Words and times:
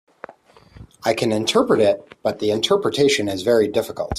I 1.05 1.13
can 1.13 1.31
interpret 1.31 1.79
it, 1.79 2.15
but 2.23 2.39
the 2.39 2.49
interpretation 2.49 3.27
is 3.29 3.43
very 3.43 3.67
difficult. 3.67 4.09